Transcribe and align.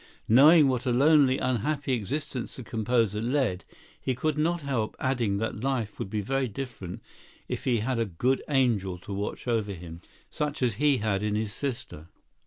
Knowing 0.27 0.67
what 0.67 0.87
a 0.87 0.91
lonely, 0.91 1.37
unhappy 1.37 1.93
existence 1.93 2.55
the 2.55 2.63
composer 2.63 3.21
led, 3.21 3.65
he 3.99 4.15
could 4.15 4.35
not 4.35 4.63
help 4.63 4.95
adding 4.99 5.37
that 5.37 5.59
life 5.63 5.99
would 5.99 6.09
be 6.09 6.21
very 6.21 6.47
different 6.47 7.03
if 7.47 7.65
he 7.65 7.81
had 7.81 7.99
a 7.99 8.05
good 8.05 8.41
angel 8.49 8.97
to 8.97 9.13
watch 9.13 9.47
over 9.47 9.73
him, 9.73 10.01
such 10.27 10.63
as 10.63 10.73
he 10.81 10.97
had 10.97 11.21
in 11.21 11.35
his 11.35 11.53
sister. 11.53 12.07